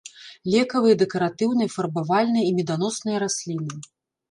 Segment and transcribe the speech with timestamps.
[0.53, 3.73] Лекавыя, дэкаратыўныя, фарбавальныя і меданосныя расліны.